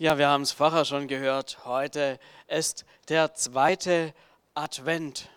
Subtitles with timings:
[0.00, 1.58] Ja, wir haben es vorher schon gehört.
[1.66, 2.18] Heute
[2.48, 4.14] ist der zweite
[4.54, 5.28] Advent.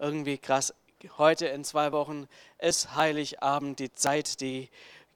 [0.00, 0.74] Irgendwie krass.
[1.18, 2.26] Heute in zwei Wochen
[2.58, 3.78] ist Heiligabend.
[3.78, 4.70] Die Zeit, die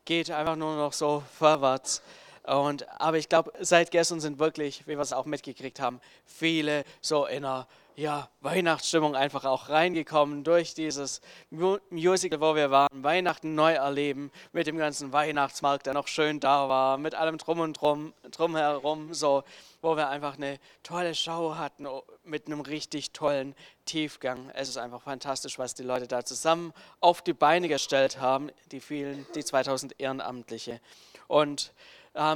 [0.04, 2.00] geht einfach nur noch so vorwärts.
[2.44, 6.84] Und, aber ich glaube, seit gestern sind wirklich, wie wir es auch mitgekriegt haben, viele
[7.00, 7.66] so in einer
[7.96, 11.20] ja, Weihnachtsstimmung einfach auch reingekommen durch dieses
[11.50, 16.68] Musical, wo wir waren, Weihnachten neu erleben, mit dem ganzen Weihnachtsmarkt, der noch schön da
[16.68, 19.44] war, mit allem drum und drum, drumherum, so,
[19.82, 21.86] wo wir einfach eine tolle Show hatten,
[22.24, 24.50] mit einem richtig tollen Tiefgang.
[24.54, 28.80] Es ist einfach fantastisch, was die Leute da zusammen auf die Beine gestellt haben, die
[28.80, 30.80] vielen, die 2000 Ehrenamtliche.
[31.28, 31.72] Und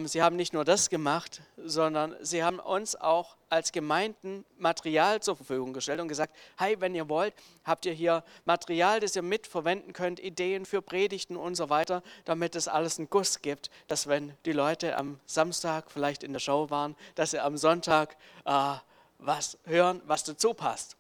[0.07, 5.37] sie haben nicht nur das gemacht, sondern sie haben uns auch als Gemeinden Material zur
[5.37, 9.93] Verfügung gestellt und gesagt, hey, wenn ihr wollt, habt ihr hier Material, das ihr mitverwenden
[9.93, 14.33] könnt, Ideen für Predigten und so weiter, damit es alles einen Guss gibt, dass wenn
[14.47, 18.17] die Leute am Samstag vielleicht in der Show waren, dass sie am Sonntag
[18.47, 18.75] äh,
[19.19, 20.96] was hören, was dazu passt.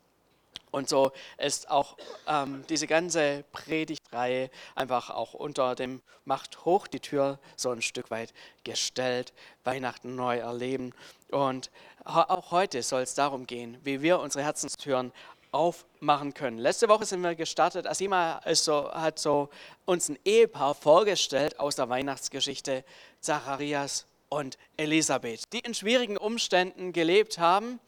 [0.70, 7.00] Und so ist auch ähm, diese ganze Predigtreihe einfach auch unter dem Macht hoch die
[7.00, 9.32] Tür so ein Stück weit gestellt,
[9.64, 10.92] Weihnachten neu erleben.
[11.30, 11.70] Und
[12.04, 15.12] auch heute soll es darum gehen, wie wir unsere Herzenstüren
[15.52, 16.58] aufmachen können.
[16.58, 17.86] Letzte Woche sind wir gestartet.
[17.86, 19.48] Asima so, hat so
[19.86, 22.84] uns ein Ehepaar vorgestellt aus der Weihnachtsgeschichte,
[23.20, 27.80] Zacharias und Elisabeth, die in schwierigen Umständen gelebt haben,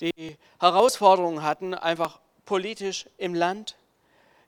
[0.00, 3.76] die Herausforderungen hatten, einfach politisch im Land.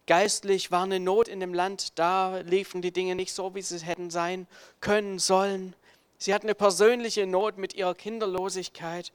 [0.06, 3.78] Geistlich war eine Not in dem Land, da liefen die Dinge nicht so, wie sie
[3.78, 4.46] hätten sein
[4.80, 5.74] können sollen.
[6.18, 9.12] Sie hatten eine persönliche Not mit ihrer Kinderlosigkeit.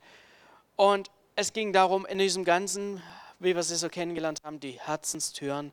[0.76, 3.02] Und es ging darum, in diesem Ganzen,
[3.40, 5.72] wie wir sie so kennengelernt haben, die Herzenstüren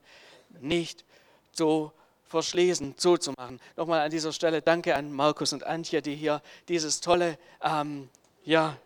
[0.61, 1.05] nicht
[1.53, 1.93] zu
[2.27, 3.61] verschließen, zuzumachen.
[3.77, 8.09] Nochmal an dieser Stelle danke an Markus und Antje, die hier dieses tolle ähm,
[8.45, 8.77] ja,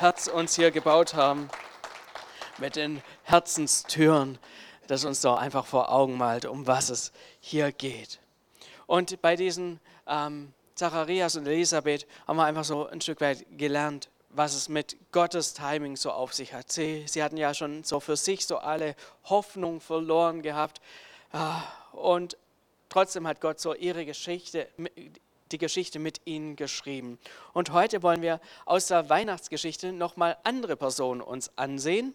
[0.00, 1.50] Herz uns hier gebaut haben
[2.56, 4.38] mit den Herzenstüren,
[4.86, 8.18] das uns doch einfach vor Augen malt, um was es hier geht.
[8.86, 14.08] Und bei diesen ähm, Zacharias und Elisabeth haben wir einfach so ein Stück weit gelernt,
[14.30, 16.72] was es mit Gottes Timing so auf sich hat.
[16.72, 20.80] Sie, sie hatten ja schon so für sich so alle Hoffnung verloren gehabt.
[21.30, 21.60] Ah,
[21.92, 22.38] und
[22.88, 24.66] trotzdem hat Gott so ihre Geschichte,
[25.52, 27.18] die Geschichte mit ihnen geschrieben.
[27.52, 32.14] Und heute wollen wir aus der Weihnachtsgeschichte nochmal andere Personen uns ansehen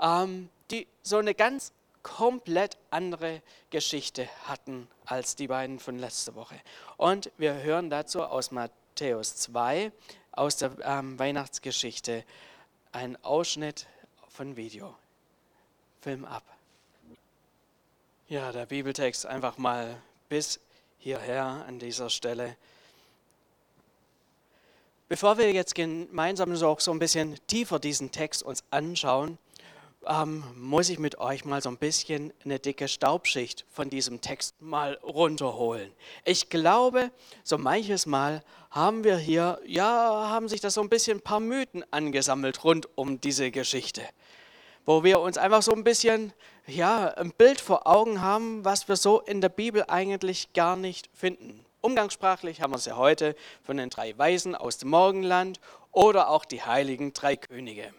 [0.00, 1.72] ähm, die so eine ganz
[2.02, 6.60] komplett andere Geschichte hatten als die beiden von letzter Woche.
[6.96, 9.90] Und wir hören dazu aus Matthäus 2,
[10.32, 12.24] aus der ähm, Weihnachtsgeschichte,
[12.92, 13.86] einen Ausschnitt
[14.28, 14.94] von Video.
[16.00, 16.44] Film ab.
[18.28, 20.60] Ja, der Bibeltext einfach mal bis
[20.98, 22.56] hierher an dieser Stelle.
[25.08, 29.38] Bevor wir jetzt gemeinsam so, auch so ein bisschen tiefer diesen Text uns anschauen,
[30.06, 34.60] ähm, muss ich mit euch mal so ein bisschen eine dicke Staubschicht von diesem Text
[34.60, 35.92] mal runterholen.
[36.24, 37.10] Ich glaube,
[37.42, 41.40] so manches Mal haben wir hier, ja, haben sich da so ein bisschen ein paar
[41.40, 44.02] Mythen angesammelt rund um diese Geschichte,
[44.86, 46.32] wo wir uns einfach so ein bisschen,
[46.66, 51.10] ja, ein Bild vor Augen haben, was wir so in der Bibel eigentlich gar nicht
[51.12, 51.64] finden.
[51.80, 55.60] Umgangssprachlich haben wir es ja heute von den drei Weisen aus dem Morgenland
[55.92, 57.92] oder auch die heiligen drei Könige.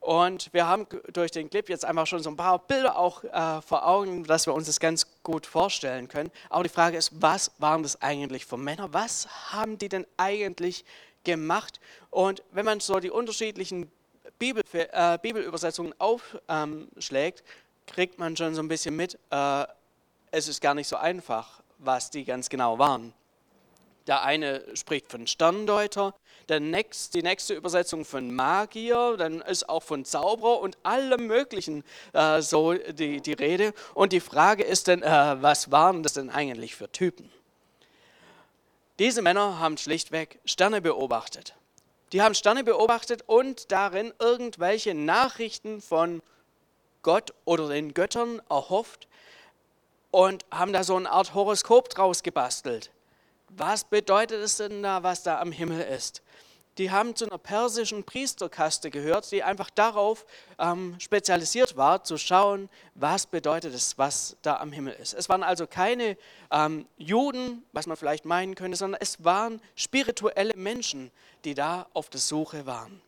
[0.00, 3.62] Und wir haben durch den Clip jetzt einfach schon so ein paar Bilder auch äh,
[3.62, 6.30] vor Augen, dass wir uns das ganz gut vorstellen können.
[6.50, 8.92] Aber die Frage ist, was waren das eigentlich für Männer?
[8.92, 10.84] Was haben die denn eigentlich
[11.24, 11.80] gemacht?
[12.10, 13.90] Und wenn man so die unterschiedlichen
[14.38, 17.44] Bibel, äh, Bibelübersetzungen aufschlägt,
[17.86, 19.64] kriegt man schon so ein bisschen mit, äh,
[20.30, 23.12] es ist gar nicht so einfach, was die ganz genau waren.
[24.06, 26.14] Der eine spricht von Sterndeuter,
[26.48, 31.84] der nächst, die nächste Übersetzung von Magier, dann ist auch von Zauberer und allem Möglichen
[32.12, 33.72] äh, so die, die Rede.
[33.94, 37.30] Und die Frage ist dann, äh, was waren das denn eigentlich für Typen?
[38.98, 41.54] Diese Männer haben schlichtweg Sterne beobachtet.
[42.14, 46.22] Die haben Sterne beobachtet und darin irgendwelche Nachrichten von
[47.02, 49.08] Gott oder den Göttern erhofft
[50.10, 52.90] und haben da so eine Art Horoskop draus gebastelt
[53.56, 56.22] was bedeutet es denn da, was da am Himmel ist?
[56.78, 60.26] Die haben zu einer persischen Priesterkaste gehört, die einfach darauf
[60.58, 65.14] ähm, spezialisiert war, zu schauen, was bedeutet es, was da am Himmel ist.
[65.14, 66.16] Es waren also keine
[66.50, 71.12] ähm, Juden, was man vielleicht meinen könnte, sondern es waren spirituelle Menschen,
[71.44, 73.00] die da auf der Suche waren.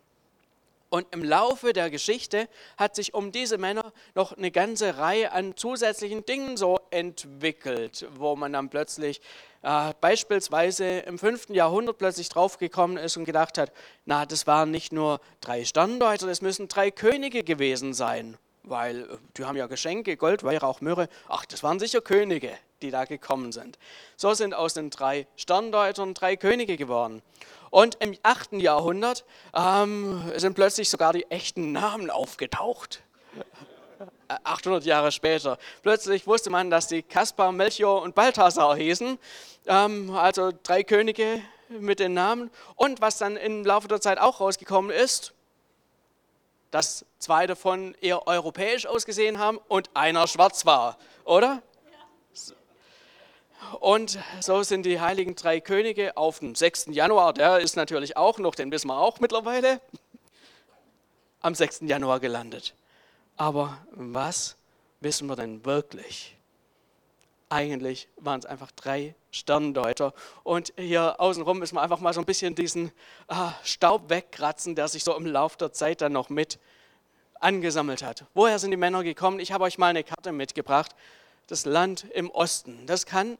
[0.89, 5.57] Und im Laufe der Geschichte hat sich um diese Männer noch eine ganze Reihe an
[5.57, 9.21] zusätzlichen Dingen so entwickelt, wo man dann plötzlich
[9.63, 11.51] äh, beispielsweise im 5.
[11.51, 13.73] Jahrhundert plötzlich draufgekommen ist und gedacht hat,
[14.05, 19.17] na, das waren nicht nur drei Sterndeuter, das müssen drei Könige gewesen sein, weil äh,
[19.37, 21.09] die haben ja Geschenke, Gold, Weihrauch, Myrrhe.
[21.29, 23.79] Ach, das waren sicher Könige, die da gekommen sind.
[24.17, 27.23] So sind aus den drei Sterndeutern drei Könige geworden.
[27.71, 28.55] Und im 8.
[28.55, 29.25] Jahrhundert
[29.55, 33.03] ähm, sind plötzlich sogar die echten Namen aufgetaucht.
[34.29, 35.59] 800 Jahre später.
[35.83, 39.19] Plötzlich wusste man, dass die Kaspar, Melchior und Balthasar hießen,
[39.67, 42.51] ähm, also drei Könige mit den Namen.
[42.75, 45.33] Und was dann im Laufe der Zeit auch rausgekommen ist,
[46.71, 51.63] dass zwei davon eher europäisch ausgesehen haben und einer schwarz war, oder?
[53.81, 56.87] Und so sind die heiligen drei Könige auf dem 6.
[56.91, 59.81] Januar, der ist natürlich auch noch, den wissen wir auch mittlerweile,
[61.41, 61.81] am 6.
[61.83, 62.75] Januar gelandet.
[63.37, 64.57] Aber was
[65.01, 66.37] wissen wir denn wirklich?
[67.49, 70.13] Eigentlich waren es einfach drei Sterndeuter.
[70.43, 72.91] Und hier außenrum müssen wir einfach mal so ein bisschen diesen
[73.29, 76.59] ah, Staub wegkratzen, der sich so im Laufe der Zeit dann noch mit
[77.41, 78.25] angesammelt hat.
[78.35, 79.39] Woher sind die Männer gekommen?
[79.39, 80.95] Ich habe euch mal eine Karte mitgebracht.
[81.49, 82.87] Das Land im Osten.
[82.87, 83.39] Das kann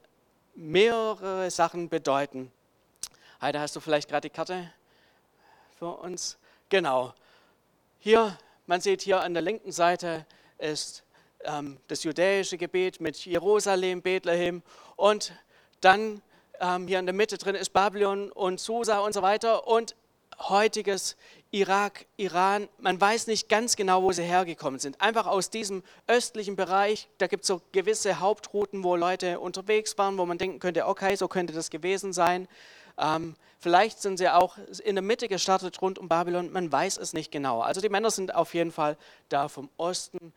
[0.55, 2.53] mehrere Sachen bedeuten.
[3.41, 4.73] Heide, hast du vielleicht gerade die Karte
[5.77, 6.39] für uns?
[6.69, 7.15] Genau.
[7.99, 10.25] Hier, man sieht hier an der linken Seite
[10.59, 11.03] ist
[11.45, 14.63] ähm, das judäische Gebiet mit Jerusalem, Bethlehem
[14.95, 15.33] und
[15.81, 16.23] dann
[16.61, 19.97] ähm, hier in der Mitte drin ist Babylon und Susa und so weiter und
[20.39, 21.17] heutiges
[21.53, 25.01] Irak, Iran, man weiß nicht ganz genau, wo sie hergekommen sind.
[25.01, 30.19] Einfach aus diesem östlichen Bereich, da gibt es so gewisse Hauptrouten, wo Leute unterwegs waren,
[30.19, 32.49] wo man denken könnte, okay, so könnte das gewesen sein.
[32.99, 37.13] Ähm, vielleicht sind sie auch in der Mitte gestartet rund um Babylon, man weiß es
[37.13, 37.61] nicht genau.
[37.61, 38.97] Also die Männer sind auf jeden Fall
[39.29, 40.33] da vom Osten,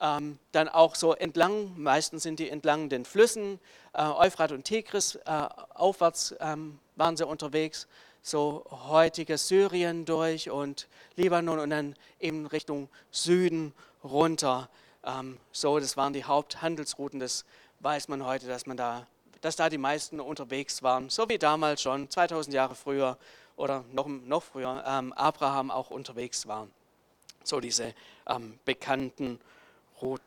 [0.00, 3.58] ähm, dann auch so entlang, meistens sind die entlang den Flüssen,
[3.94, 7.88] äh, Euphrat und Tigris, äh, aufwärts ähm, waren sie unterwegs
[8.26, 14.68] so heutiges Syrien durch und Libanon und dann eben Richtung Süden runter.
[15.04, 17.20] Ähm, so, das waren die Haupthandelsrouten.
[17.20, 17.44] Das
[17.80, 19.06] weiß man heute, dass man da,
[19.42, 23.16] dass da die meisten unterwegs waren, so wie damals schon 2000 Jahre früher
[23.54, 26.66] oder noch, noch früher ähm, Abraham auch unterwegs war.
[27.44, 27.94] So diese
[28.26, 29.38] ähm, bekannten
[30.02, 30.24] Routen.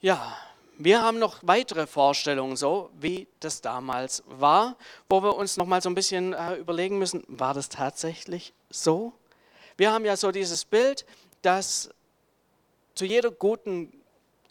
[0.00, 0.38] Ja,
[0.78, 4.76] wir haben noch weitere Vorstellungen, so wie das damals war,
[5.08, 9.12] wo wir uns noch mal so ein bisschen äh, überlegen müssen, war das tatsächlich so?
[9.76, 11.04] Wir haben ja so dieses Bild,
[11.42, 11.90] dass
[12.94, 13.92] zu jeder guten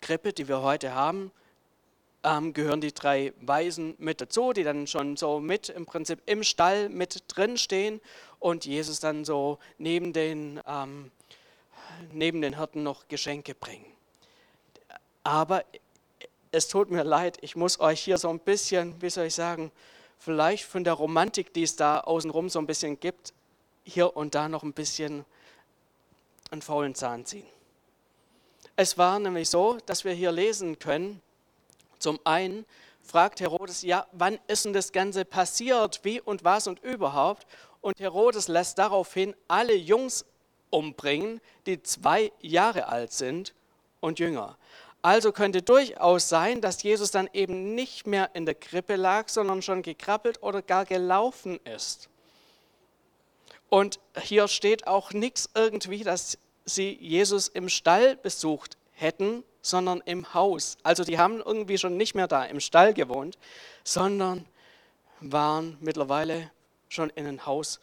[0.01, 1.31] Krippe, die wir heute haben,
[2.23, 6.43] ähm, gehören die drei Weisen mit dazu, die dann schon so mit im Prinzip im
[6.43, 8.01] Stall mit drin stehen
[8.39, 11.09] und Jesus dann so neben den, ähm,
[12.11, 13.85] neben den Hirten noch Geschenke bringen.
[15.23, 15.63] Aber
[16.51, 19.71] es tut mir leid, ich muss euch hier so ein bisschen, wie soll ich sagen,
[20.17, 23.33] vielleicht von der Romantik, die es da außenrum so ein bisschen gibt,
[23.83, 25.25] hier und da noch ein bisschen
[26.51, 27.45] einen faulen Zahn ziehen.
[28.75, 31.21] Es war nämlich so, dass wir hier lesen können,
[31.99, 32.65] zum einen
[33.01, 37.47] fragt Herodes, ja, wann ist denn das Ganze passiert, wie und was und überhaupt?
[37.81, 40.25] Und Herodes lässt daraufhin alle Jungs
[40.69, 43.53] umbringen, die zwei Jahre alt sind
[43.99, 44.57] und jünger.
[45.01, 49.61] Also könnte durchaus sein, dass Jesus dann eben nicht mehr in der Krippe lag, sondern
[49.61, 52.09] schon gekrabbelt oder gar gelaufen ist.
[53.69, 60.33] Und hier steht auch nichts irgendwie, dass sie Jesus im Stall besucht hätten, sondern im
[60.33, 60.77] Haus.
[60.83, 63.37] Also die haben irgendwie schon nicht mehr da im Stall gewohnt,
[63.83, 64.45] sondern
[65.19, 66.51] waren mittlerweile
[66.89, 67.79] schon in ein Haus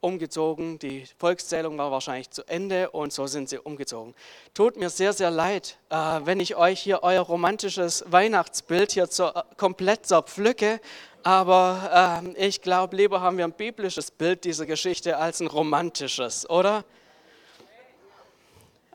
[0.00, 0.78] umgezogen.
[0.78, 4.14] Die Volkszählung war wahrscheinlich zu Ende und so sind sie umgezogen.
[4.54, 9.44] Tut mir sehr, sehr leid, äh, wenn ich euch hier euer romantisches Weihnachtsbild hier zur,
[9.56, 10.80] komplett zerpflücke.
[11.22, 16.48] Aber äh, ich glaube, lieber haben wir ein biblisches Bild dieser Geschichte als ein romantisches,
[16.48, 16.84] oder?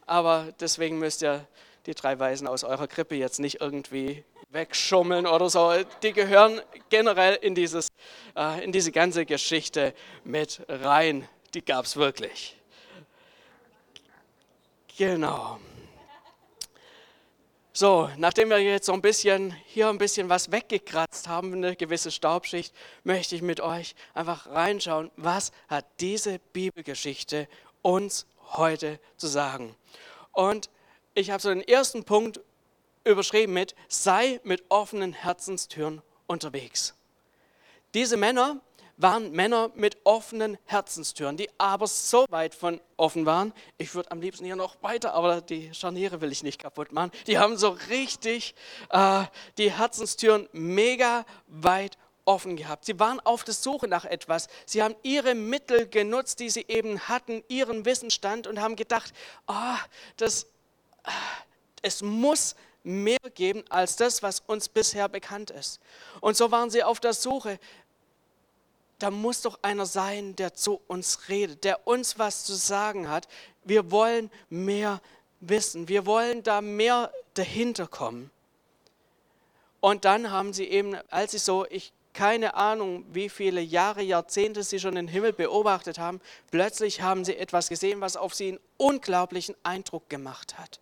[0.06, 1.46] Aber deswegen müsst ihr
[1.86, 5.74] die drei Weisen aus eurer Krippe jetzt nicht irgendwie wegschummeln oder so.
[6.04, 7.88] Die gehören generell in, dieses,
[8.36, 9.94] äh, in diese ganze Geschichte
[10.24, 11.28] mit rein.
[11.54, 12.56] Die gab es wirklich.
[14.98, 15.60] Genau.
[17.74, 22.12] So, nachdem wir jetzt so ein bisschen hier ein bisschen was weggekratzt haben, eine gewisse
[22.12, 27.48] Staubschicht, möchte ich mit euch einfach reinschauen, was hat diese Bibelgeschichte
[27.82, 29.74] uns heute zu sagen.
[30.34, 30.70] Und
[31.14, 32.42] ich habe so den ersten Punkt
[33.04, 36.94] überschrieben mit, sei mit offenen Herzenstüren unterwegs.
[37.94, 38.62] Diese Männer
[38.98, 43.54] waren Männer mit offenen Herzenstüren, die aber so weit von offen waren.
[43.78, 47.12] Ich würde am liebsten hier noch weiter, aber die Scharniere will ich nicht kaputt machen.
[47.28, 48.54] Die haben so richtig
[48.90, 49.24] äh,
[49.58, 52.86] die Herzenstüren mega weit offen gehabt.
[52.86, 54.48] Sie waren auf der Suche nach etwas.
[54.66, 59.14] Sie haben ihre Mittel genutzt, die sie eben hatten, ihren Wissensstand und haben gedacht,
[59.48, 59.78] oh,
[60.18, 60.46] das,
[61.04, 61.12] ah,
[61.82, 65.80] es muss mehr geben als das, was uns bisher bekannt ist.
[66.20, 67.60] Und so waren sie auf der Suche.
[69.00, 73.28] Da muss doch einer sein, der zu uns redet, der uns was zu sagen hat.
[73.64, 75.02] Wir wollen mehr
[75.40, 75.88] wissen.
[75.88, 78.32] Wir wollen da mehr dahinter kommen.
[79.80, 84.64] Und dann haben sie eben, als sie so, ich keine Ahnung, wie viele Jahre, Jahrzehnte
[84.64, 86.20] sie schon den Himmel beobachtet haben,
[86.50, 90.80] plötzlich haben sie etwas gesehen, was auf sie einen unglaublichen Eindruck gemacht hat.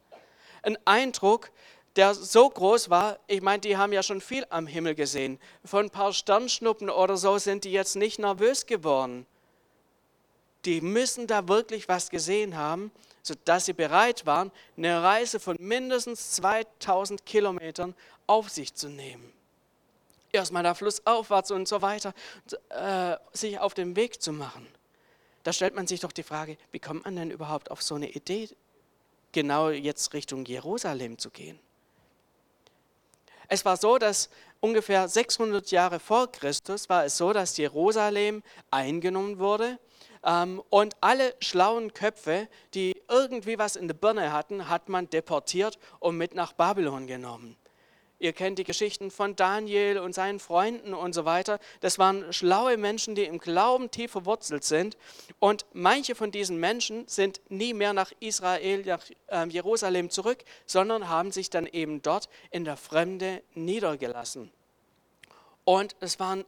[0.64, 1.52] Ein Eindruck,
[2.00, 5.38] der so groß war, ich meine, die haben ja schon viel am Himmel gesehen.
[5.66, 9.26] Von ein paar Sternschnuppen oder so sind die jetzt nicht nervös geworden.
[10.64, 12.90] Die müssen da wirklich was gesehen haben,
[13.22, 17.94] sodass sie bereit waren, eine Reise von mindestens 2000 Kilometern
[18.28, 19.34] auf sich zu nehmen.
[20.32, 22.14] Erstmal da flussaufwärts und so weiter,
[22.70, 24.66] äh, sich auf den Weg zu machen.
[25.44, 28.10] Da stellt man sich doch die Frage, wie kommt man denn überhaupt auf so eine
[28.10, 28.48] Idee,
[29.34, 31.60] genau jetzt Richtung Jerusalem zu gehen?
[33.50, 34.30] Es war so, dass
[34.60, 39.80] ungefähr 600 Jahre vor Christus war es so, dass Jerusalem eingenommen wurde
[40.24, 45.80] ähm, und alle schlauen Köpfe, die irgendwie was in der Birne hatten, hat man deportiert
[46.00, 47.58] und mit nach Babylon genommen.
[48.20, 51.58] Ihr kennt die Geschichten von Daniel und seinen Freunden und so weiter.
[51.80, 54.98] Das waren schlaue Menschen, die im Glauben tief verwurzelt sind.
[55.40, 61.08] Und manche von diesen Menschen sind nie mehr nach Israel, nach ähm, Jerusalem zurück, sondern
[61.08, 64.52] haben sich dann eben dort in der Fremde niedergelassen.
[65.64, 66.44] Und es waren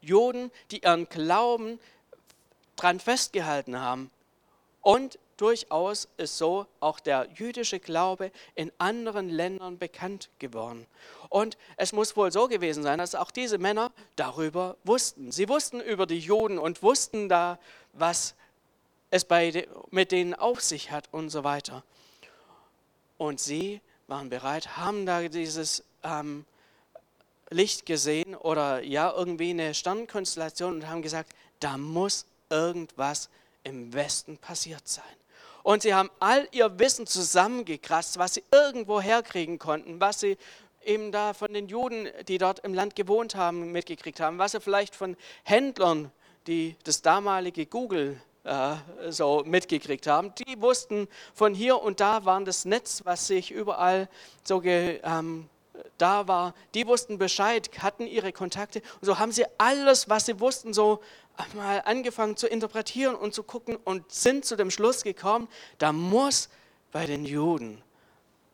[0.00, 1.78] Juden, die ihren Glauben
[2.76, 4.10] dran festgehalten haben.
[4.80, 10.86] Und durchaus ist so auch der jüdische Glaube in anderen Ländern bekannt geworden.
[11.28, 15.32] Und es muss wohl so gewesen sein, dass auch diese Männer darüber wussten.
[15.32, 17.58] Sie wussten über die Juden und wussten da,
[17.92, 18.34] was
[19.10, 21.82] es bei, mit denen auf sich hat und so weiter.
[23.16, 26.44] Und sie waren bereit, haben da dieses ähm,
[27.50, 33.28] Licht gesehen oder ja, irgendwie eine Sternkonstellation und haben gesagt, da muss irgendwas
[33.62, 35.19] im Westen passiert sein.
[35.62, 40.36] Und sie haben all ihr Wissen zusammengekratzt, was sie irgendwo herkriegen konnten, was sie
[40.84, 44.60] eben da von den Juden, die dort im Land gewohnt haben, mitgekriegt haben, was sie
[44.60, 46.10] vielleicht von Händlern,
[46.46, 48.76] die das damalige Google äh,
[49.10, 50.32] so mitgekriegt haben.
[50.36, 54.08] Die wussten von hier und da waren das Netz, was sich überall
[54.44, 55.48] so ge, ähm,
[55.98, 60.40] da war, die wussten Bescheid, hatten ihre Kontakte und so haben sie alles, was sie
[60.40, 61.00] wussten, so
[61.54, 66.48] mal angefangen zu interpretieren und zu gucken und sind zu dem Schluss gekommen, da muss
[66.92, 67.82] bei den Juden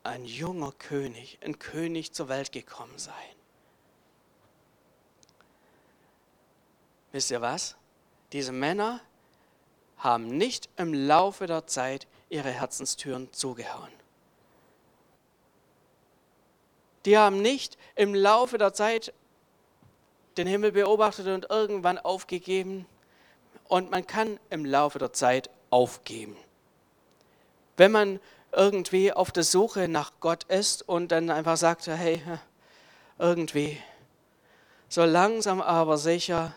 [0.02, 3.14] ein junger König, ein König zur Welt gekommen sein.
[7.12, 7.76] Wisst ihr was?
[8.32, 9.00] Diese Männer
[9.98, 13.92] haben nicht im Laufe der Zeit ihre Herzenstüren zugehauen.
[17.06, 19.14] Die haben nicht im Laufe der Zeit
[20.36, 22.86] den Himmel beobachtet und irgendwann aufgegeben.
[23.68, 26.36] Und man kann im Laufe der Zeit aufgeben.
[27.76, 28.20] Wenn man
[28.52, 32.22] irgendwie auf der Suche nach Gott ist und dann einfach sagt, hey,
[33.18, 33.78] irgendwie,
[34.88, 36.54] so langsam aber sicher,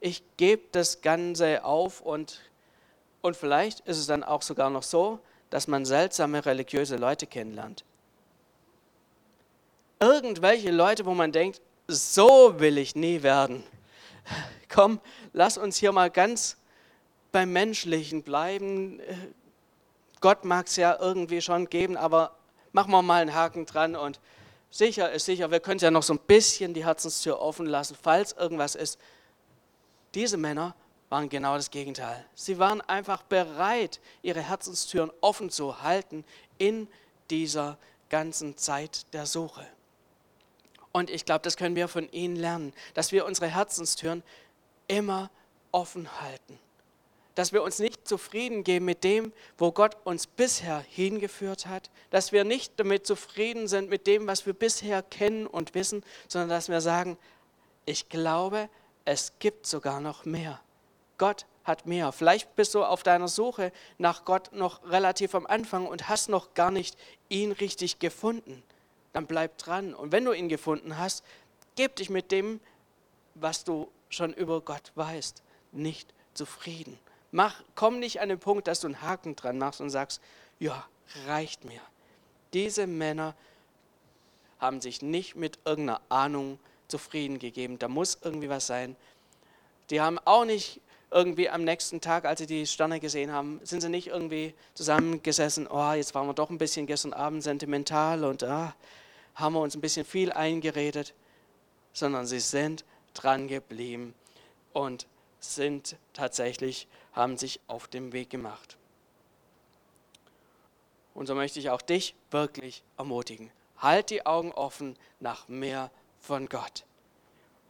[0.00, 2.40] ich gebe das Ganze auf und,
[3.20, 7.84] und vielleicht ist es dann auch sogar noch so, dass man seltsame religiöse Leute kennenlernt.
[10.00, 11.60] Irgendwelche Leute, wo man denkt,
[11.94, 13.62] so will ich nie werden.
[14.68, 15.00] Komm,
[15.32, 16.56] lass uns hier mal ganz
[17.30, 19.00] beim Menschlichen bleiben.
[20.20, 22.36] Gott mag es ja irgendwie schon geben, aber
[22.72, 24.20] machen wir mal einen Haken dran und
[24.70, 28.32] sicher ist sicher, wir können ja noch so ein bisschen die Herzenstür offen lassen, falls
[28.32, 28.98] irgendwas ist.
[30.14, 30.74] Diese Männer
[31.08, 32.24] waren genau das Gegenteil.
[32.34, 36.24] Sie waren einfach bereit, ihre Herzenstüren offen zu halten
[36.58, 36.88] in
[37.30, 37.76] dieser
[38.08, 39.66] ganzen Zeit der Suche.
[40.92, 44.22] Und ich glaube, das können wir von ihnen lernen, dass wir unsere Herzenstüren
[44.88, 45.30] immer
[45.72, 46.58] offen halten.
[47.34, 51.90] Dass wir uns nicht zufrieden geben mit dem, wo Gott uns bisher hingeführt hat.
[52.10, 56.50] Dass wir nicht damit zufrieden sind mit dem, was wir bisher kennen und wissen, sondern
[56.50, 57.16] dass wir sagen,
[57.86, 58.68] ich glaube,
[59.06, 60.60] es gibt sogar noch mehr.
[61.16, 62.12] Gott hat mehr.
[62.12, 66.52] Vielleicht bist du auf deiner Suche nach Gott noch relativ am Anfang und hast noch
[66.52, 66.98] gar nicht
[67.30, 68.62] ihn richtig gefunden
[69.12, 69.94] dann bleib dran.
[69.94, 71.24] Und wenn du ihn gefunden hast,
[71.76, 72.60] gib dich mit dem,
[73.34, 75.42] was du schon über Gott weißt,
[75.72, 76.98] nicht zufrieden.
[77.30, 80.20] Mach, komm nicht an den Punkt, dass du einen Haken dran machst und sagst,
[80.58, 80.86] ja,
[81.26, 81.80] reicht mir.
[82.52, 83.34] Diese Männer
[84.58, 87.78] haben sich nicht mit irgendeiner Ahnung zufrieden gegeben.
[87.78, 88.96] Da muss irgendwie was sein.
[89.90, 93.80] Die haben auch nicht irgendwie am nächsten Tag, als sie die Sterne gesehen haben, sind
[93.80, 98.42] sie nicht irgendwie zusammengesessen, oh, jetzt waren wir doch ein bisschen gestern Abend sentimental und
[98.44, 98.74] ah,
[99.34, 101.14] haben wir uns ein bisschen viel eingeredet,
[101.92, 102.84] sondern sie sind
[103.14, 104.14] dran geblieben
[104.72, 105.06] und
[105.40, 108.76] sind tatsächlich, haben sich auf den Weg gemacht.
[111.14, 113.50] Und so möchte ich auch dich wirklich ermutigen.
[113.78, 116.84] Halt die Augen offen nach mehr von Gott.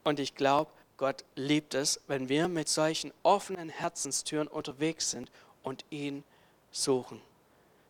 [0.04, 5.30] Und ich glaube, Gott liebt es, wenn wir mit solchen offenen Herzenstüren unterwegs sind
[5.62, 6.22] und ihn
[6.70, 7.20] suchen.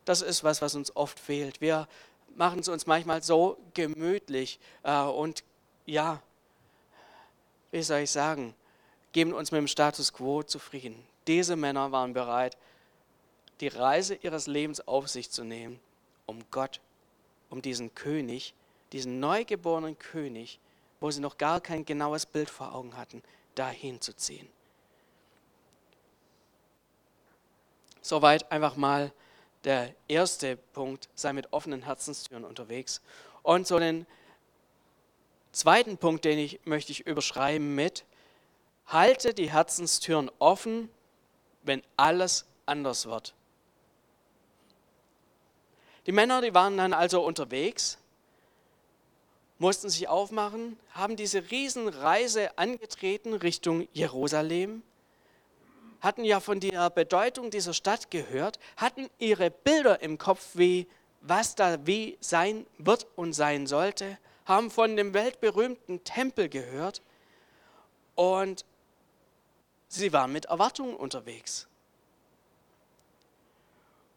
[0.05, 1.61] Das ist was, was uns oft fehlt.
[1.61, 1.89] Wir
[2.37, 5.45] machen es uns manchmal so gemütlich äh, und
[5.87, 6.23] ja,
[7.71, 8.55] wie soll ich sagen,
[9.13, 11.03] geben uns mit dem Status quo zufrieden.
[11.27, 12.57] Diese Männer waren bereit,
[13.61, 15.79] die Reise ihres Lebens auf sich zu nehmen,
[16.27, 16.81] um Gott,
[17.51, 18.55] um diesen König,
[18.93, 20.59] diesen neugeborenen König,
[21.01, 23.23] wo sie noch gar kein genaues Bild vor Augen hatten,
[23.55, 24.49] dahin zu ziehen.
[28.01, 29.13] Soweit einfach mal
[29.65, 33.01] der erste Punkt, sei mit offenen Herzenstüren unterwegs.
[33.43, 34.07] Und so den
[35.53, 38.05] zweiten Punkt, den ich möchte ich überschreiben mit,
[38.87, 40.89] halte die Herzenstüren offen,
[41.63, 43.35] wenn alles anders wird.
[46.07, 47.99] Die Männer, die waren dann also unterwegs,
[49.59, 54.83] mussten sich aufmachen, haben diese Riesenreise angetreten Richtung Jerusalem,
[56.03, 60.89] hatten ja von der Bedeutung dieser Stadt gehört, hatten ihre Bilder im Kopf, wie
[61.23, 67.01] was da wie sein wird und sein sollte, haben von dem weltberühmten Tempel gehört
[68.17, 68.65] und
[69.87, 71.69] sie waren mit Erwartungen unterwegs.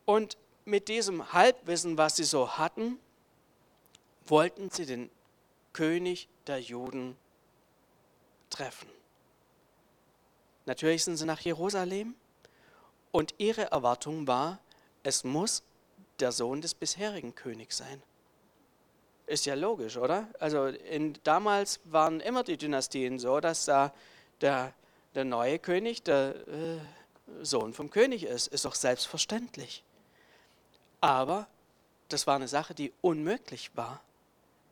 [0.05, 2.97] Und mit diesem Halbwissen, was sie so hatten,
[4.25, 5.11] wollten sie den
[5.73, 7.15] König der Juden
[8.49, 8.89] treffen.
[10.65, 12.15] Natürlich sind sie nach Jerusalem
[13.11, 14.59] und ihre Erwartung war,
[15.03, 15.63] es muss
[16.19, 18.01] der Sohn des bisherigen Königs sein.
[19.27, 20.27] Ist ja logisch, oder?
[20.39, 23.93] Also in, damals waren immer die Dynastien so, dass da
[24.41, 24.73] der,
[25.15, 28.47] der neue König der äh, Sohn vom König ist.
[28.47, 29.83] Ist doch selbstverständlich.
[31.01, 31.47] Aber
[32.09, 34.01] das war eine Sache, die unmöglich war.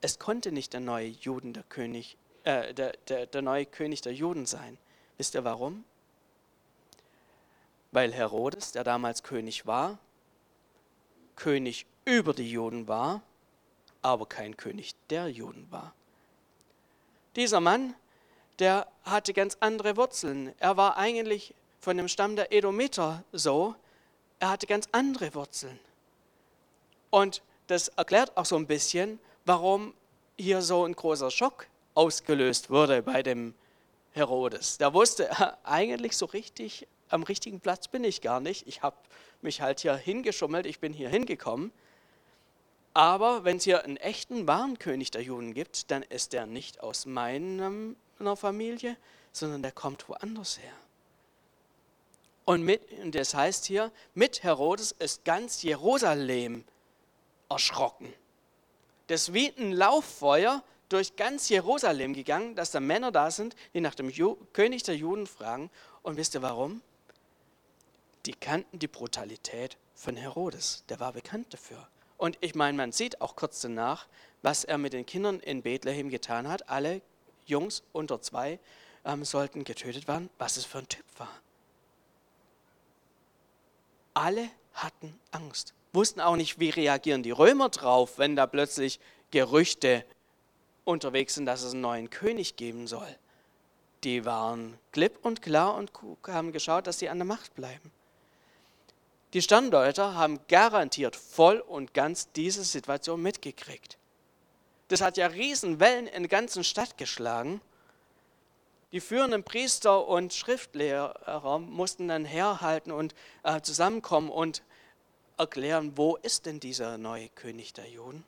[0.01, 4.13] Es konnte nicht der neue Juden der König, äh, der, der, der neue König der
[4.13, 4.77] Juden sein.
[5.17, 5.83] Wisst ihr warum?
[7.91, 9.99] Weil Herodes, der damals König war,
[11.35, 13.21] König über die Juden war,
[14.01, 15.93] aber kein König der Juden war.
[17.35, 17.95] Dieser Mann,
[18.59, 20.53] der hatte ganz andere Wurzeln.
[20.59, 23.75] Er war eigentlich von dem Stamm der Edomiter so,
[24.39, 25.79] er hatte ganz andere Wurzeln.
[27.09, 29.93] Und das erklärt auch so ein bisschen, warum
[30.37, 33.53] hier so ein großer Schock ausgelöst wurde bei dem
[34.13, 34.77] Herodes.
[34.77, 35.29] Der wusste
[35.65, 38.67] eigentlich so richtig, am richtigen Platz bin ich gar nicht.
[38.67, 38.95] Ich habe
[39.41, 41.71] mich halt hier hingeschummelt, ich bin hier hingekommen.
[42.93, 46.81] Aber wenn es hier einen echten wahren König der Juden gibt, dann ist der nicht
[46.81, 47.95] aus meiner
[48.35, 48.97] Familie,
[49.31, 50.73] sondern der kommt woanders her.
[52.45, 56.65] Und, mit, und das heißt hier, mit Herodes ist ganz Jerusalem
[57.49, 58.13] erschrocken.
[59.07, 63.81] Das ist wie ein Lauffeuer durch ganz Jerusalem gegangen, dass da Männer da sind, die
[63.81, 65.69] nach dem Ju König der Juden fragen.
[66.01, 66.81] Und wisst ihr warum?
[68.25, 70.83] Die kannten die Brutalität von Herodes.
[70.89, 71.87] Der war bekannt dafür.
[72.17, 74.07] Und ich meine, man sieht auch kurz danach,
[74.41, 76.69] was er mit den Kindern in Bethlehem getan hat.
[76.69, 77.01] Alle
[77.45, 78.59] Jungs unter zwei
[79.03, 81.31] ähm, sollten getötet werden, was es für ein Typ war.
[84.13, 88.99] Alle hatten Angst wussten auch nicht, wie reagieren die Römer drauf, wenn da plötzlich
[89.31, 90.03] Gerüchte
[90.85, 93.17] unterwegs sind, dass es einen neuen König geben soll.
[94.03, 95.91] Die waren klipp und klar und
[96.27, 97.91] haben geschaut, dass sie an der Macht bleiben.
[99.33, 103.97] Die Sterndeuter haben garantiert voll und ganz diese Situation mitgekriegt.
[104.89, 107.61] Das hat ja Riesenwellen in der ganzen Stadt geschlagen.
[108.91, 114.61] Die führenden Priester und Schriftlehrer mussten dann herhalten und äh, zusammenkommen und
[115.37, 118.23] erklären, wo ist denn dieser neue König der Juden?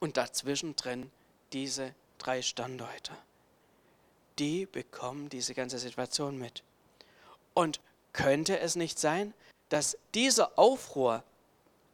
[0.00, 1.10] Und dazwischen drin
[1.52, 3.12] diese drei Standorte.
[4.38, 6.64] Die bekommen diese ganze Situation mit.
[7.54, 7.80] Und
[8.12, 9.34] könnte es nicht sein,
[9.68, 11.22] dass dieser Aufruhr,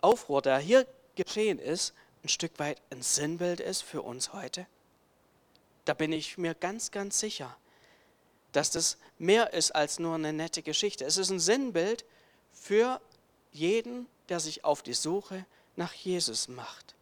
[0.00, 1.92] Aufruhr, der hier geschehen ist,
[2.24, 4.66] ein Stück weit ein Sinnbild ist für uns heute?
[5.84, 7.56] Da bin ich mir ganz, ganz sicher.
[8.56, 11.04] dass das mehr ist als nur eine nette Geschichte.
[11.04, 12.06] Es ist ein Sinnbild
[12.54, 13.02] für
[13.52, 15.44] jeden, der sich auf die Suche
[15.76, 16.94] nach Jesus macht,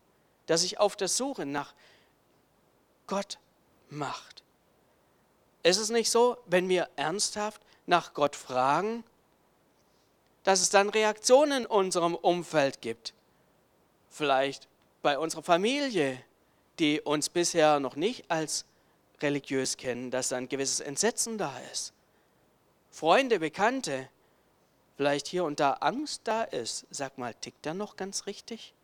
[0.49, 1.75] der sich auf der Suche nach
[3.07, 3.39] Gott
[3.91, 4.43] macht.
[5.63, 9.05] Ist es nicht so, wenn wir ernsthaft nach Gott fragen,
[10.43, 13.15] dass es dann Reaktionen in unserem Umfeld gibt?
[14.11, 14.69] Vielleicht
[15.03, 16.23] bei unserer Familie,
[16.79, 18.65] die uns bisher noch nicht als
[19.21, 21.93] religiös kennen, dass da ein gewisses Entsetzen da ist.
[22.91, 24.09] Freunde, Bekannte,
[24.97, 26.87] vielleicht hier und da Angst da ist.
[26.91, 28.75] Sag mal, tickt er noch ganz richtig?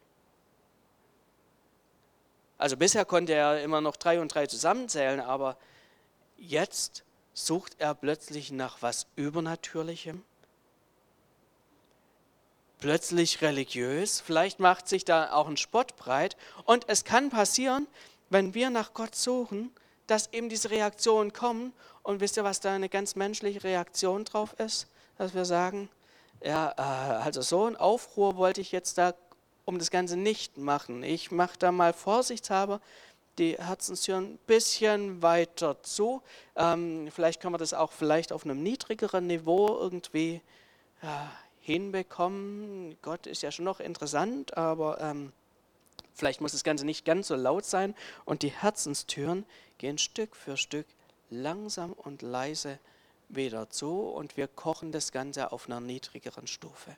[2.60, 5.56] Also bisher konnte er immer noch drei und drei zusammenzählen, aber
[6.36, 10.22] jetzt sucht er plötzlich nach was Übernatürlichem.
[12.78, 16.36] Plötzlich religiös, vielleicht macht sich da auch ein Spott breit.
[16.66, 17.86] Und es kann passieren,
[18.28, 19.74] wenn wir nach Gott suchen,
[20.06, 21.72] dass eben diese Reaktionen kommen.
[22.02, 24.86] Und wisst ihr, was da eine ganz menschliche Reaktion drauf ist?
[25.16, 25.88] Dass wir sagen,
[26.44, 29.14] ja, äh, also so ein Aufruhr wollte ich jetzt da
[29.70, 31.04] um das Ganze nicht machen.
[31.04, 32.80] Ich mache da mal vorsichtshalber
[33.38, 36.22] die Herzenstüren ein bisschen weiter zu.
[36.56, 40.40] Ähm, vielleicht kann man das auch vielleicht auf einem niedrigeren Niveau irgendwie
[41.02, 41.30] ja,
[41.60, 42.96] hinbekommen.
[43.00, 45.32] Gott ist ja schon noch interessant, aber ähm,
[46.14, 47.94] vielleicht muss das Ganze nicht ganz so laut sein.
[48.24, 49.46] Und die Herzenstüren
[49.78, 50.86] gehen Stück für Stück
[51.30, 52.80] langsam und leise
[53.28, 56.96] wieder zu und wir kochen das Ganze auf einer niedrigeren Stufe.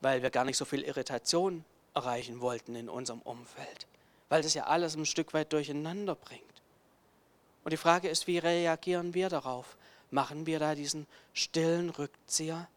[0.00, 3.86] Weil wir gar nicht so viel Irritation erreichen wollten in unserem Umfeld,
[4.28, 6.44] weil das ja alles ein Stück weit durcheinander bringt.
[7.64, 9.76] Und die Frage ist, wie reagieren wir darauf?
[10.10, 12.68] Machen wir da diesen stillen Rückzieher?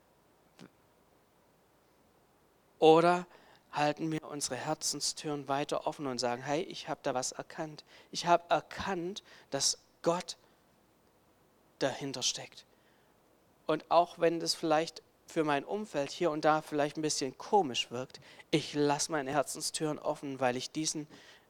[2.80, 3.26] Oder
[3.72, 7.84] halten wir unsere Herzenstüren weiter offen und sagen, hey, ich habe da was erkannt.
[8.12, 10.38] Ich habe erkannt, dass Gott
[11.80, 12.66] dahinter steckt.
[13.66, 17.92] Und auch wenn das vielleicht für mein Umfeld hier und da vielleicht ein bisschen komisch
[17.92, 18.20] wirkt,
[18.52, 21.08] ich lasse meine Herzenstüren offen, weil ich diesen,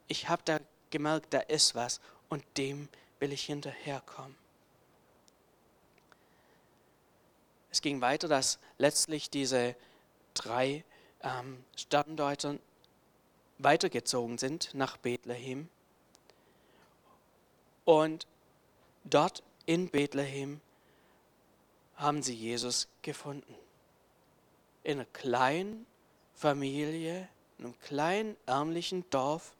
[0.07, 0.59] ich habe da
[0.89, 2.87] gemerkt, da ist was und dem
[3.19, 4.35] will ich hinterherkommen.
[7.71, 9.75] Es ging weiter, dass letztlich diese
[10.35, 10.83] drei
[11.23, 12.57] ähm, Sterndeuter
[13.57, 15.69] weitergezogen sind nach Bethlehem.
[17.85, 18.27] Und
[19.03, 20.61] dort in Bethlehem
[21.95, 23.55] haben sie Jesus gefunden.
[24.83, 25.85] In einer kleinen
[26.33, 29.55] Familie, in einem kleinen ärmlichen Dorf,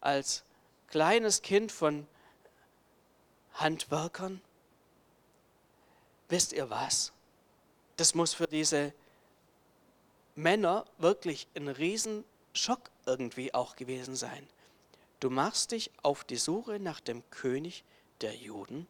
[0.00, 0.44] als
[0.88, 2.06] kleines Kind von
[3.54, 4.40] Handwerkern
[6.28, 7.12] wisst ihr was?
[7.96, 8.92] Das muss für diese
[10.34, 14.48] Männer wirklich ein Riesenschock irgendwie auch gewesen sein.
[15.20, 17.84] Du machst dich auf die Suche nach dem König
[18.20, 18.86] der Juden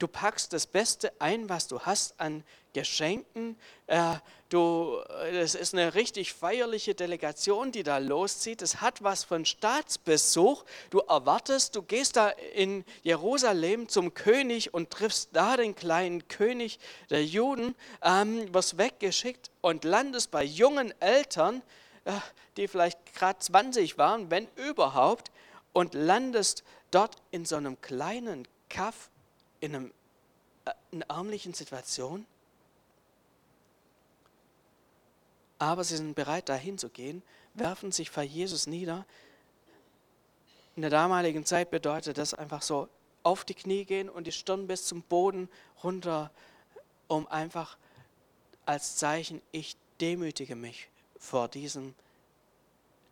[0.00, 3.58] Du packst das Beste ein, was du hast an Geschenken.
[3.86, 4.14] Äh,
[4.48, 4.96] du,
[5.30, 8.62] das ist eine richtig feierliche Delegation, die da loszieht.
[8.62, 10.64] Es hat was von Staatsbesuch.
[10.88, 16.78] Du erwartest, du gehst da in Jerusalem zum König und triffst da den kleinen König
[17.10, 21.60] der Juden, ähm, wirst weggeschickt und landest bei jungen Eltern,
[22.06, 22.12] äh,
[22.56, 25.30] die vielleicht gerade 20 waren, wenn überhaupt,
[25.74, 29.10] und landest dort in so einem kleinen Kaff
[29.60, 32.26] in äh, einer ärmlichen Situation.
[35.58, 37.22] Aber sie sind bereit, dahin zu gehen,
[37.54, 39.04] werfen sich vor Jesus nieder.
[40.76, 42.88] In der damaligen Zeit bedeutet das einfach so
[43.22, 45.48] auf die Knie gehen und die Stirn bis zum Boden
[45.84, 46.30] runter,
[47.08, 47.76] um einfach
[48.64, 51.94] als Zeichen, ich demütige mich vor diesem,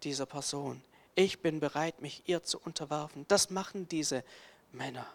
[0.03, 0.83] dieser Person.
[1.15, 3.27] Ich bin bereit, mich ihr zu unterwerfen.
[3.29, 4.25] Das machen diese
[4.73, 5.07] Männer.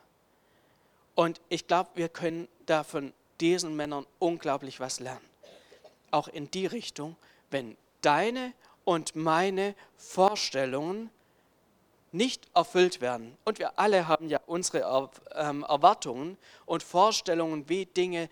[1.15, 5.25] Und ich glaube, wir können da von diesen Männern unglaublich was lernen.
[6.11, 7.15] Auch in die Richtung,
[7.51, 8.53] wenn deine
[8.85, 11.09] und meine Vorstellungen
[12.13, 13.35] nicht erfüllt werden.
[13.43, 18.29] Und wir alle haben ja unsere ähm, Erwartungen und Vorstellungen, wie Dinge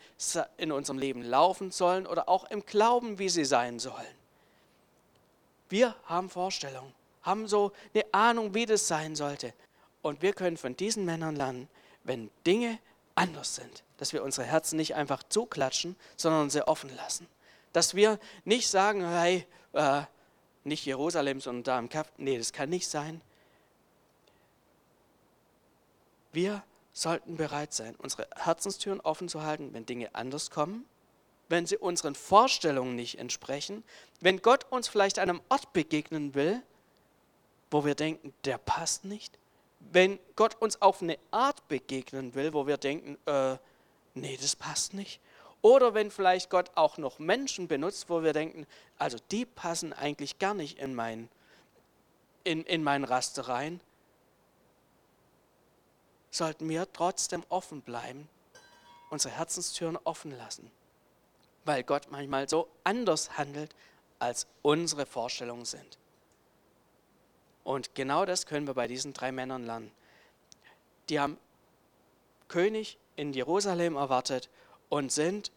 [0.57, 4.21] in unserem Leben laufen sollen oder auch im Glauben, wie sie sein sollen.
[5.67, 9.53] Wir haben Vorstellungen, haben so eine Ahnung, wie das sein sollte.
[10.03, 11.67] Und wir können von diesen Männern lernen,
[12.03, 12.79] wenn Dinge
[13.15, 13.83] anders sind.
[13.97, 17.27] Dass wir unsere Herzen nicht einfach zuklatschen, sondern sie offen lassen.
[17.73, 20.03] Dass wir nicht sagen, hey, äh,
[20.63, 22.11] nicht Jerusalem, sondern da im Kaff.
[22.17, 23.21] Nee, das kann nicht sein.
[26.31, 30.85] Wir sollten bereit sein, unsere Herzenstüren offen zu halten, wenn Dinge anders kommen,
[31.49, 33.83] wenn sie unseren Vorstellungen nicht entsprechen,
[34.19, 36.61] wenn Gott uns vielleicht einem Ort begegnen will,
[37.69, 39.37] wo wir denken, der passt nicht.
[39.91, 43.57] Wenn Gott uns auf eine Art begegnen will, wo wir denken, äh,
[44.13, 45.19] nee, das passt nicht.
[45.61, 48.65] Oder wenn vielleicht Gott auch noch Menschen benutzt, wo wir denken,
[48.97, 51.29] also die passen eigentlich gar nicht in mein,
[52.43, 53.79] in, in mein Raster rein,
[56.31, 58.27] sollten wir trotzdem offen bleiben,
[59.09, 60.71] unsere Herzenstüren offen lassen,
[61.65, 63.75] weil Gott manchmal so anders handelt,
[64.17, 65.97] als unsere Vorstellungen sind.
[67.63, 69.91] Und genau das können wir bei diesen drei Männern lernen.
[71.09, 71.37] Die haben
[72.47, 74.49] König in Jerusalem erwartet
[74.89, 75.51] und sind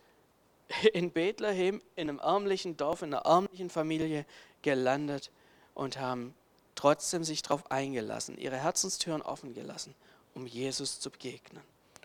[0.92, 4.26] in Bethlehem, in einem ärmlichen Dorf, in einer ärmlichen Familie
[4.62, 5.30] gelandet
[5.74, 6.34] und haben
[6.74, 9.94] trotzdem sich darauf eingelassen, ihre Herzenstüren offen gelassen,
[10.34, 11.62] um Jesus zu begegnen.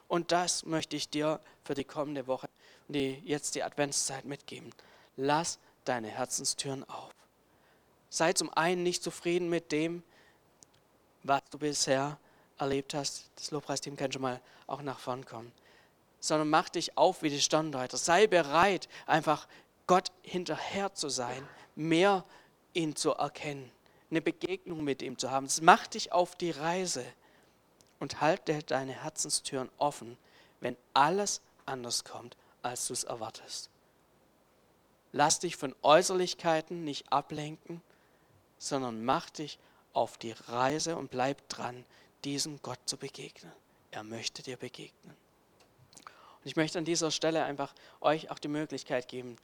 [0.08, 2.50] Und das möchte ich dir für die kommende Woche,
[2.88, 4.72] die jetzt die Adventszeit mitgeben.
[5.18, 7.12] Lass deine Herzenstüren auf.
[8.10, 10.04] Sei zum einen nicht zufrieden mit dem,
[11.24, 12.18] was du bisher
[12.58, 13.30] erlebt hast.
[13.36, 15.52] Das Lobpreisteam kann schon mal auch nach vorn kommen.
[16.20, 17.98] Sondern mach dich auf wie die Sterndeuter.
[17.98, 19.48] Sei bereit, einfach
[19.88, 22.24] Gott hinterher zu sein, mehr
[22.74, 23.72] ihn zu erkennen,
[24.12, 25.48] eine Begegnung mit ihm zu haben.
[25.62, 27.06] Mach dich auf die Reise
[28.00, 30.18] und halte deine Herzenstüren offen,
[30.60, 33.70] wenn alles anders kommt, als du es erwartest.
[35.12, 37.82] Lass dich von Äußerlichkeiten nicht ablenken,
[38.60, 39.58] sondern mach dich
[39.94, 41.84] auf die Reise und bleib dran,
[42.24, 43.52] diesem Gott zu begegnen.
[43.92, 45.16] Er möchte dir begegnen.
[46.06, 49.38] Und ich möchte an dieser Stelle einfach euch auch die Möglichkeit geben,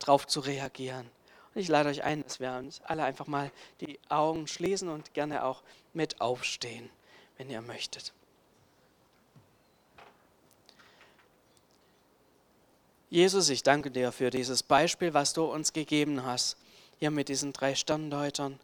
[0.00, 1.08] darauf zu reagieren.
[1.54, 5.14] Und ich lade euch ein, dass wir uns alle einfach mal die Augen schließen und
[5.14, 6.90] gerne auch mit aufstehen,
[7.36, 8.12] wenn ihr möchtet.
[13.10, 16.56] Jesus, ich danke dir für dieses Beispiel, was du uns gegeben hast,
[17.02, 18.60] hier mit diesen drei Sterndeutern,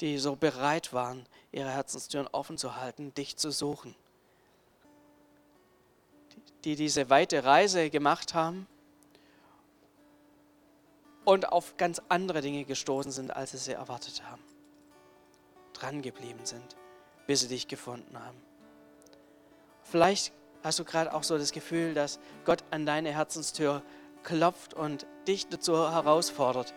[0.00, 3.96] die so bereit waren, ihre Herzenstüren offen zu halten, dich zu suchen.
[6.62, 8.68] Die diese weite Reise gemacht haben
[11.24, 14.44] und auf ganz andere Dinge gestoßen sind, als sie sie erwartet haben.
[15.72, 16.76] Dran geblieben sind,
[17.26, 18.40] bis sie dich gefunden haben.
[19.82, 20.32] Vielleicht
[20.62, 23.82] hast du gerade auch so das Gefühl, dass Gott an deine Herzenstür
[24.22, 26.72] klopft und dich dazu herausfordert,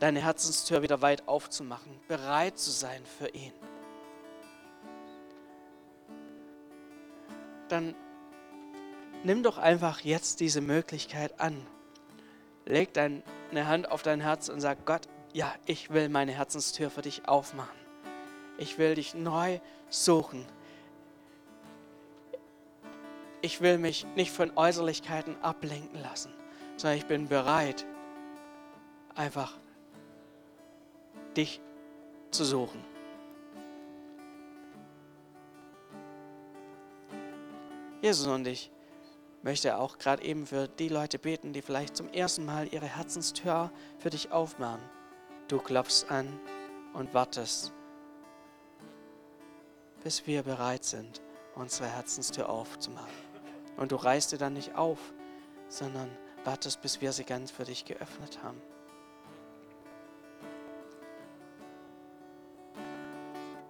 [0.00, 3.52] deine Herzenstür wieder weit aufzumachen, bereit zu sein für ihn.
[7.68, 7.94] Dann
[9.24, 11.66] nimm doch einfach jetzt diese Möglichkeit an.
[12.66, 13.22] Leg deine
[13.54, 17.78] Hand auf dein Herz und sag, Gott, ja, ich will meine Herzenstür für dich aufmachen.
[18.58, 20.46] Ich will dich neu suchen
[23.44, 26.32] ich will mich nicht von Äußerlichkeiten ablenken lassen,
[26.78, 27.84] sondern ich bin bereit,
[29.14, 29.58] einfach
[31.36, 31.60] dich
[32.30, 32.84] zu suchen.
[38.02, 38.70] Jesus und ich
[39.42, 43.70] möchte auch gerade eben für die Leute beten, die vielleicht zum ersten Mal ihre Herzenstür
[43.98, 44.82] für dich aufmachen.
[45.48, 46.40] Du klopfst an
[46.92, 47.72] und wartest,
[50.02, 51.22] bis wir bereit sind,
[51.54, 53.24] unsere Herzenstür aufzumachen.
[53.76, 54.98] Und du reißt sie dann nicht auf,
[55.68, 56.10] sondern
[56.44, 58.60] wartest, bis wir sie ganz für dich geöffnet haben.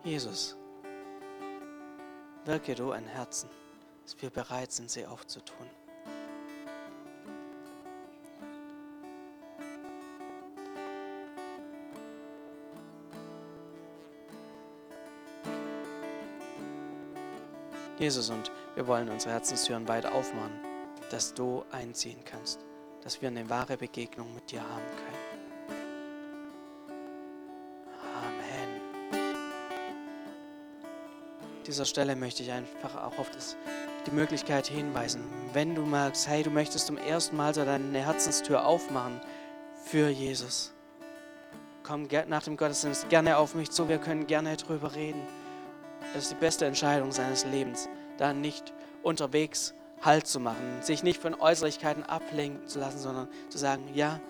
[0.05, 0.55] Jesus,
[2.45, 3.49] wirke du ein Herzen,
[4.03, 5.67] dass wir bereit sind, sie aufzutun.
[17.99, 20.61] Jesus, und wir wollen unsere Herzenstüren weit aufmachen,
[21.11, 22.61] dass du einziehen kannst,
[23.03, 25.14] dass wir eine wahre Begegnung mit dir haben können.
[31.67, 33.57] Dieser Stelle möchte ich einfach auch auf das,
[34.07, 35.23] die Möglichkeit hinweisen,
[35.53, 39.21] wenn du merkst, hey, du möchtest zum ersten Mal so deine Herzenstür aufmachen
[39.85, 40.73] für Jesus.
[41.83, 45.21] Komm nach dem Gottesdienst gerne auf mich zu, wir können gerne drüber reden.
[46.15, 48.73] Das ist die beste Entscheidung seines Lebens da nicht
[49.03, 54.21] unterwegs Halt zu machen, sich nicht von Äußerlichkeiten ablenken zu lassen, sondern zu sagen, ja,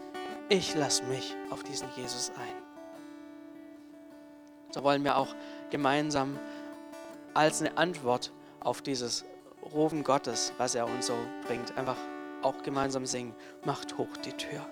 [0.48, 2.64] ich lasse mich auf diesen Jesus ein.
[4.70, 5.34] So wollen wir auch
[5.70, 6.38] gemeinsam
[7.34, 9.24] als eine Antwort auf dieses
[9.74, 11.14] Rufen Gottes, was er uns so
[11.46, 11.96] bringt, einfach
[12.42, 14.64] auch gemeinsam singen, macht hoch die Tür.